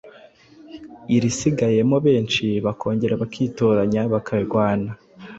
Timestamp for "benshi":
2.05-2.45